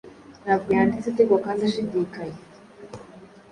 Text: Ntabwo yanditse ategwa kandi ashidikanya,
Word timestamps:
Ntabwo 0.43 0.69
yanditse 0.77 1.07
ategwa 1.09 1.37
kandi 1.45 1.61
ashidikanya, 1.63 2.39